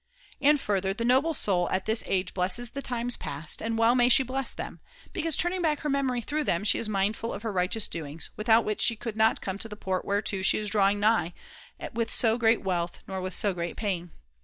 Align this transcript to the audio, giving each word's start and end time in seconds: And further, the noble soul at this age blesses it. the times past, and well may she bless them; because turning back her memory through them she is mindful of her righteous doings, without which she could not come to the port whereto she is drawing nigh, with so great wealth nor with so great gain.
And 0.41 0.59
further, 0.59 0.95
the 0.95 1.05
noble 1.05 1.35
soul 1.35 1.69
at 1.69 1.85
this 1.85 2.03
age 2.07 2.33
blesses 2.33 2.69
it. 2.69 2.73
the 2.73 2.81
times 2.81 3.17
past, 3.17 3.61
and 3.61 3.77
well 3.77 3.93
may 3.93 4.09
she 4.09 4.23
bless 4.23 4.51
them; 4.51 4.79
because 5.13 5.37
turning 5.37 5.61
back 5.61 5.81
her 5.81 5.91
memory 5.91 6.21
through 6.21 6.45
them 6.45 6.63
she 6.63 6.79
is 6.79 6.89
mindful 6.89 7.31
of 7.31 7.43
her 7.43 7.53
righteous 7.53 7.87
doings, 7.87 8.31
without 8.35 8.65
which 8.65 8.81
she 8.81 8.95
could 8.95 9.15
not 9.15 9.41
come 9.41 9.59
to 9.59 9.69
the 9.69 9.75
port 9.75 10.03
whereto 10.03 10.41
she 10.41 10.57
is 10.57 10.71
drawing 10.71 10.99
nigh, 10.99 11.35
with 11.93 12.11
so 12.11 12.39
great 12.39 12.63
wealth 12.63 12.97
nor 13.07 13.21
with 13.21 13.35
so 13.35 13.53
great 13.53 13.75
gain. 13.77 14.09